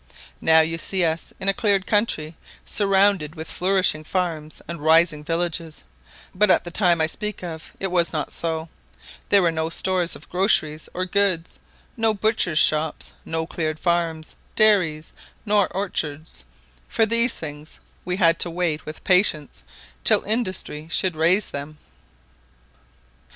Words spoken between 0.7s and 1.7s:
see us in a